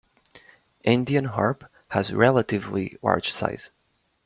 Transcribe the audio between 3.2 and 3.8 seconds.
size.